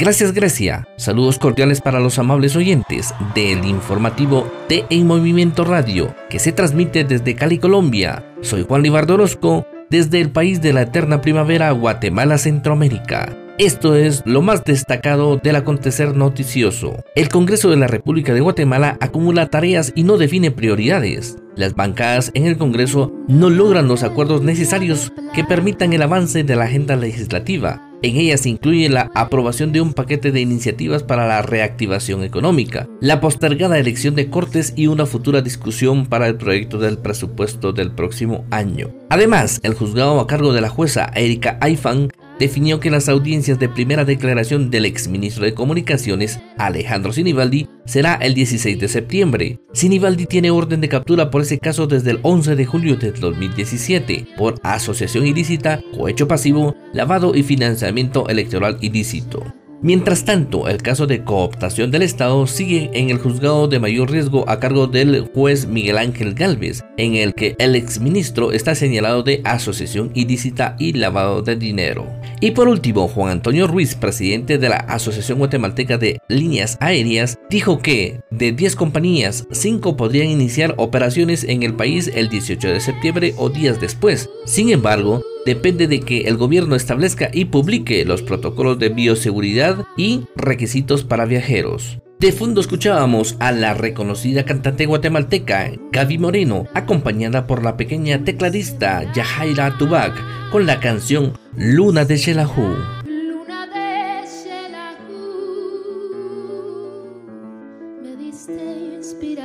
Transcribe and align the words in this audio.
Gracias 0.00 0.32
Grecia. 0.32 0.88
Saludos 0.96 1.38
cordiales 1.38 1.82
para 1.82 2.00
los 2.00 2.18
amables 2.18 2.56
oyentes 2.56 3.12
del 3.34 3.66
informativo 3.66 4.50
de 4.66 4.86
En 4.88 5.06
Movimiento 5.06 5.62
Radio, 5.62 6.14
que 6.30 6.38
se 6.38 6.52
transmite 6.52 7.04
desde 7.04 7.34
Cali, 7.34 7.58
Colombia. 7.58 8.24
Soy 8.40 8.64
Juan 8.66 8.82
Libardo 8.82 9.12
Orozco, 9.12 9.66
desde 9.90 10.22
el 10.22 10.30
país 10.30 10.62
de 10.62 10.72
la 10.72 10.82
eterna 10.82 11.20
primavera, 11.20 11.70
Guatemala, 11.72 12.38
Centroamérica. 12.38 13.36
Esto 13.58 13.94
es 13.94 14.22
lo 14.24 14.40
más 14.40 14.64
destacado 14.64 15.36
del 15.36 15.56
acontecer 15.56 16.16
noticioso. 16.16 17.04
El 17.14 17.28
Congreso 17.28 17.68
de 17.68 17.76
la 17.76 17.86
República 17.86 18.32
de 18.32 18.40
Guatemala 18.40 18.96
acumula 19.02 19.50
tareas 19.50 19.92
y 19.94 20.04
no 20.04 20.16
define 20.16 20.50
prioridades. 20.50 21.36
Las 21.56 21.74
bancadas 21.74 22.30
en 22.32 22.46
el 22.46 22.56
Congreso 22.56 23.12
no 23.28 23.50
logran 23.50 23.86
los 23.86 24.02
acuerdos 24.02 24.40
necesarios 24.40 25.12
que 25.34 25.44
permitan 25.44 25.92
el 25.92 26.00
avance 26.00 26.42
de 26.42 26.56
la 26.56 26.64
agenda 26.64 26.96
legislativa. 26.96 27.89
En 28.02 28.16
ellas 28.16 28.40
se 28.40 28.48
incluye 28.48 28.88
la 28.88 29.10
aprobación 29.14 29.72
de 29.72 29.82
un 29.82 29.92
paquete 29.92 30.32
de 30.32 30.40
iniciativas 30.40 31.02
para 31.02 31.28
la 31.28 31.42
reactivación 31.42 32.24
económica, 32.24 32.88
la 33.00 33.20
postergada 33.20 33.78
elección 33.78 34.14
de 34.14 34.30
cortes 34.30 34.72
y 34.74 34.86
una 34.86 35.04
futura 35.04 35.42
discusión 35.42 36.06
para 36.06 36.26
el 36.26 36.36
proyecto 36.36 36.78
del 36.78 36.96
presupuesto 36.96 37.72
del 37.72 37.92
próximo 37.92 38.46
año. 38.50 38.90
Además, 39.10 39.60
el 39.62 39.74
juzgado 39.74 40.18
a 40.18 40.26
cargo 40.26 40.54
de 40.54 40.62
la 40.62 40.70
jueza 40.70 41.10
Erika 41.14 41.58
Aifan 41.60 42.10
definió 42.38 42.80
que 42.80 42.90
las 42.90 43.10
audiencias 43.10 43.58
de 43.58 43.68
primera 43.68 44.06
declaración 44.06 44.70
del 44.70 44.86
exministro 44.86 45.44
de 45.44 45.52
Comunicaciones, 45.52 46.40
Alejandro 46.56 47.12
Sinibaldi, 47.12 47.68
será 47.90 48.14
el 48.14 48.34
16 48.34 48.78
de 48.78 48.86
septiembre. 48.86 49.58
Sinibaldi 49.72 50.26
tiene 50.26 50.52
orden 50.52 50.80
de 50.80 50.88
captura 50.88 51.28
por 51.28 51.42
ese 51.42 51.58
caso 51.58 51.88
desde 51.88 52.12
el 52.12 52.20
11 52.22 52.54
de 52.54 52.64
julio 52.64 52.96
de 52.96 53.10
2017 53.10 54.28
por 54.38 54.54
asociación 54.62 55.26
ilícita, 55.26 55.82
cohecho 55.96 56.28
pasivo, 56.28 56.76
lavado 56.92 57.34
y 57.34 57.42
financiamiento 57.42 58.28
electoral 58.28 58.78
ilícito. 58.80 59.42
Mientras 59.82 60.26
tanto, 60.26 60.68
el 60.68 60.82
caso 60.82 61.06
de 61.06 61.24
cooptación 61.24 61.90
del 61.90 62.02
Estado 62.02 62.46
sigue 62.46 62.90
en 62.92 63.08
el 63.08 63.16
juzgado 63.16 63.66
de 63.66 63.78
mayor 63.78 64.10
riesgo 64.10 64.46
a 64.46 64.60
cargo 64.60 64.86
del 64.86 65.30
juez 65.32 65.66
Miguel 65.66 65.96
Ángel 65.96 66.34
Galvez, 66.34 66.84
en 66.98 67.14
el 67.14 67.32
que 67.32 67.56
el 67.58 67.74
exministro 67.74 68.52
está 68.52 68.74
señalado 68.74 69.22
de 69.22 69.40
asociación 69.44 70.10
ilícita 70.14 70.76
y 70.78 70.92
lavado 70.92 71.40
de 71.40 71.56
dinero. 71.56 72.06
Y 72.42 72.50
por 72.50 72.68
último, 72.68 73.08
Juan 73.08 73.30
Antonio 73.30 73.66
Ruiz, 73.66 73.94
presidente 73.94 74.58
de 74.58 74.68
la 74.68 74.76
Asociación 74.76 75.38
Guatemalteca 75.38 75.96
de 75.96 76.20
Líneas 76.28 76.76
Aéreas, 76.80 77.38
dijo 77.48 77.78
que 77.78 78.20
de 78.30 78.52
10 78.52 78.76
compañías, 78.76 79.46
5 79.50 79.96
podrían 79.96 80.28
iniciar 80.28 80.74
operaciones 80.76 81.44
en 81.44 81.62
el 81.62 81.74
país 81.74 82.10
el 82.14 82.28
18 82.28 82.68
de 82.68 82.80
septiembre 82.80 83.34
o 83.38 83.48
días 83.48 83.80
después. 83.80 84.28
Sin 84.44 84.68
embargo, 84.68 85.22
depende 85.46 85.86
de 85.86 86.00
que 86.00 86.22
el 86.22 86.36
gobierno 86.36 86.76
establezca 86.76 87.30
y 87.32 87.46
publique 87.46 88.04
los 88.04 88.22
protocolos 88.22 88.78
de 88.78 88.90
bioseguridad 88.90 89.84
y 89.96 90.24
requisitos 90.36 91.04
para 91.04 91.24
viajeros. 91.24 91.98
De 92.20 92.32
fondo 92.32 92.60
escuchábamos 92.60 93.36
a 93.38 93.50
la 93.50 93.72
reconocida 93.72 94.44
cantante 94.44 94.84
guatemalteca 94.84 95.70
Gaby 95.90 96.18
Moreno, 96.18 96.66
acompañada 96.74 97.46
por 97.46 97.64
la 97.64 97.78
pequeña 97.78 98.24
tecladista 98.24 99.10
Yahaira 99.14 99.78
Tubac 99.78 100.12
con 100.50 100.66
la 100.66 100.80
canción 100.80 101.32
Luna 101.56 102.04
de 102.04 102.18
Shelahu. 102.18 102.99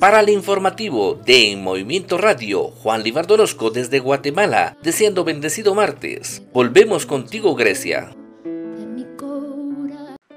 Para 0.00 0.20
el 0.20 0.28
informativo 0.28 1.14
de 1.26 1.52
En 1.52 1.62
Movimiento 1.62 2.18
Radio, 2.18 2.64
Juan 2.64 3.02
Libardo 3.02 3.34
Orozco 3.34 3.70
desde 3.70 3.98
Guatemala, 3.98 4.76
deseando 4.82 5.24
bendecido 5.24 5.74
martes. 5.74 6.42
Volvemos 6.52 7.06
contigo, 7.06 7.54
Grecia. 7.54 8.10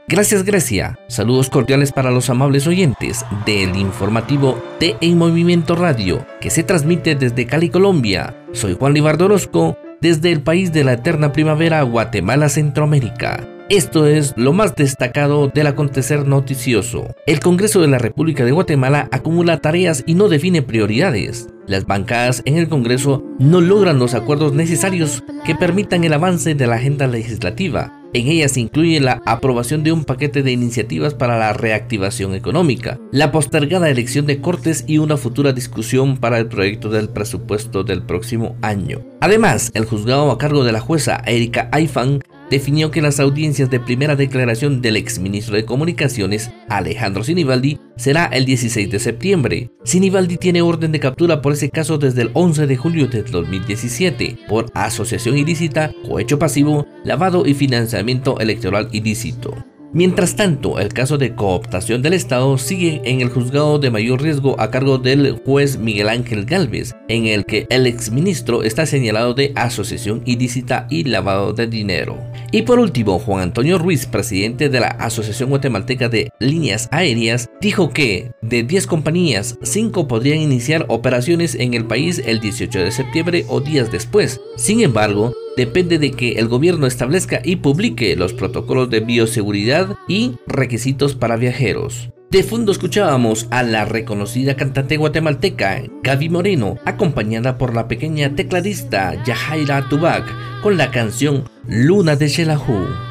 Gracias 0.08 0.44
Grecia. 0.44 1.00
Saludos 1.08 1.50
cordiales 1.50 1.94
para 1.94 2.12
los 2.12 2.30
amables 2.30 2.68
oyentes 2.68 3.24
del 3.46 3.78
informativo 3.78 4.62
de 4.78 4.98
En 5.00 5.18
Movimiento 5.18 5.76
Radio, 5.76 6.26
que 6.42 6.50
se 6.50 6.64
transmite 6.64 7.16
desde 7.16 7.48
Cali, 7.48 7.70
Colombia. 7.70 8.36
Soy 8.52 8.76
Juan 8.78 8.94
Libardo 8.94 9.26
Orozco, 9.26 9.78
desde 10.02 10.34
el 10.34 10.42
país 10.42 10.74
de 10.74 10.84
la 10.84 10.94
eterna 10.94 11.32
primavera, 11.32 11.82
Guatemala, 11.84 12.50
Centroamérica. 12.50 13.48
Esto 13.72 14.06
es 14.06 14.34
lo 14.36 14.52
más 14.52 14.76
destacado 14.76 15.48
del 15.48 15.66
acontecer 15.66 16.28
noticioso. 16.28 17.16
El 17.26 17.40
Congreso 17.40 17.80
de 17.80 17.88
la 17.88 18.00
República 18.00 18.44
de 18.44 18.52
Guatemala 18.52 19.08
acumula 19.14 19.62
tareas 19.62 20.04
y 20.06 20.14
no 20.14 20.28
define 20.28 20.62
prioridades. 20.62 21.48
Las 21.68 21.86
bancadas 21.86 22.42
en 22.44 22.58
el 22.58 22.68
Congreso 22.68 23.24
no 23.40 23.62
logran 23.62 23.98
los 23.98 24.14
acuerdos 24.14 24.52
necesarios 24.52 25.24
que 25.46 25.56
permitan 25.56 26.04
el 26.04 26.12
avance 26.12 26.54
de 26.54 26.68
la 26.68 26.76
agenda 26.76 27.08
legislativa. 27.08 27.98
En 28.12 28.28
ellas 28.28 28.52
se 28.52 28.60
incluye 28.60 29.00
la 29.00 29.22
aprobación 29.26 29.84
de 29.84 29.94
un 29.94 30.04
paquete 30.04 30.44
de 30.44 30.52
iniciativas 30.52 31.14
para 31.14 31.40
la 31.40 31.54
reactivación 31.54 32.36
económica, 32.36 33.00
la 33.14 33.32
postergada 33.32 33.90
elección 33.90 34.26
de 34.26 34.42
cortes 34.42 34.84
y 34.86 34.98
una 34.98 35.16
futura 35.16 35.54
discusión 35.54 36.18
para 36.18 36.40
el 36.40 36.48
proyecto 36.48 36.90
del 36.90 37.08
presupuesto 37.08 37.86
del 37.86 38.04
próximo 38.04 38.58
año. 38.62 39.00
Además, 39.22 39.72
el 39.76 39.86
juzgado 39.86 40.30
a 40.30 40.38
cargo 40.38 40.66
de 40.66 40.74
la 40.74 40.82
jueza 40.82 41.22
Erika 41.26 41.70
Aifan 41.72 42.22
definió 42.52 42.92
que 42.92 43.02
las 43.02 43.22
audiencias 43.22 43.70
de 43.70 43.80
primera 43.80 44.18
declaración 44.18 44.82
del 44.82 44.98
exministro 44.98 45.56
de 45.56 45.64
Comunicaciones, 45.64 46.52
Alejandro 46.68 47.24
Sinibaldi, 47.24 47.80
será 47.96 48.26
el 48.26 48.44
16 48.44 48.92
de 48.92 49.00
septiembre. 49.00 49.72
Sinibaldi 49.86 50.36
tiene 50.36 50.62
orden 50.62 50.92
de 50.92 51.00
captura 51.00 51.42
por 51.42 51.54
ese 51.54 51.70
caso 51.70 51.98
desde 51.98 52.24
el 52.24 52.32
11 52.34 52.68
de 52.68 52.76
julio 52.76 53.08
de 53.08 53.24
2017 53.24 54.38
por 54.50 54.66
asociación 54.74 55.38
ilícita, 55.38 55.94
cohecho 56.06 56.38
pasivo, 56.38 56.86
lavado 57.06 57.46
y 57.46 57.54
financiamiento 57.54 58.38
electoral 58.42 58.90
ilícito. 58.92 59.71
Mientras 59.94 60.38
tanto, 60.38 60.80
el 60.80 60.94
caso 60.94 61.18
de 61.18 61.36
cooptación 61.36 62.02
del 62.02 62.14
Estado 62.14 62.58
sigue 62.58 63.02
en 63.04 63.20
el 63.20 63.28
juzgado 63.28 63.78
de 63.78 63.92
mayor 63.92 64.22
riesgo 64.22 64.58
a 64.58 64.72
cargo 64.72 64.98
del 64.98 65.42
juez 65.46 65.78
Miguel 65.78 66.08
Ángel 66.08 66.46
Galvez, 66.46 66.96
en 67.10 67.28
el 67.28 67.44
que 67.44 67.68
el 67.70 67.86
exministro 67.86 68.64
está 68.64 68.86
señalado 68.86 69.34
de 69.34 69.52
asociación 69.56 70.22
ilícita 70.26 70.88
y 70.90 71.04
lavado 71.04 71.52
de 71.52 71.68
dinero. 71.68 72.18
Y 72.54 72.62
por 72.62 72.80
último, 72.80 73.20
Juan 73.20 73.42
Antonio 73.42 73.78
Ruiz, 73.78 74.06
presidente 74.06 74.70
de 74.70 74.80
la 74.80 74.88
Asociación 74.88 75.50
Guatemalteca 75.50 76.08
de 76.08 76.32
Líneas 76.40 76.88
Aéreas, 76.92 77.50
dijo 77.60 77.90
que 77.90 78.32
de 78.42 78.64
10 78.64 78.88
compañías, 78.88 79.58
5 79.62 80.08
podrían 80.08 80.40
iniciar 80.40 80.86
operaciones 80.88 81.56
en 81.56 81.74
el 81.74 81.86
país 81.86 82.22
el 82.26 82.40
18 82.40 82.80
de 82.80 82.92
septiembre 82.92 83.46
o 83.50 83.60
días 83.60 83.92
después. 83.92 84.40
Sin 84.56 84.80
embargo, 84.80 85.34
depende 85.58 86.00
de 86.00 86.12
que 86.12 86.34
el 86.34 86.48
gobierno 86.48 86.88
establezca 86.88 87.42
y 87.44 87.58
publique 87.58 88.16
los 88.16 88.34
protocolos 88.34 88.90
de 88.90 89.02
bioseguridad 89.02 89.96
y 90.08 90.34
requisitos 90.48 91.16
para 91.16 91.36
viajeros. 91.36 92.10
De 92.32 92.44
fondo 92.44 92.72
escuchábamos 92.72 93.48
a 93.52 93.62
la 93.62 93.84
reconocida 93.84 94.56
cantante 94.56 94.96
guatemalteca 94.96 95.84
Gaby 96.02 96.30
Moreno, 96.30 96.78
acompañada 96.86 97.58
por 97.58 97.76
la 97.76 97.90
pequeña 97.90 98.36
tecladista 98.36 99.22
Yahaira 99.26 99.90
Tubac 99.90 100.24
con 100.62 100.78
la 100.78 100.92
canción 100.92 101.44
Luna 101.68 102.16
de 102.16 102.30
Shelahu. 102.30 103.11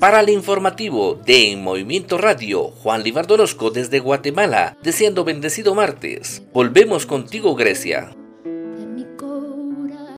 Para 0.00 0.20
el 0.20 0.30
informativo 0.30 1.14
de 1.14 1.52
En 1.52 1.62
Movimiento 1.62 2.18
Radio, 2.18 2.64
Juan 2.64 3.02
Libardo 3.02 3.34
Orozco 3.34 3.70
desde 3.70 3.98
Guatemala, 4.00 4.76
deseando 4.82 5.24
bendecido 5.24 5.74
martes. 5.74 6.42
Volvemos 6.52 7.06
contigo, 7.06 7.54
Grecia. 7.54 8.17